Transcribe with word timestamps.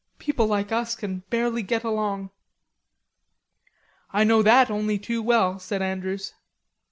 Poor 0.17 0.17
people 0.17 0.47
like 0.47 0.71
us 0.71 0.95
can 0.95 1.19
barely 1.29 1.61
get 1.61 1.83
along." 1.83 2.31
"I 4.11 4.23
know 4.23 4.41
that 4.41 4.71
only 4.71 4.97
too 4.97 5.21
well," 5.21 5.59
said 5.59 5.83
Andrews. 5.83 6.33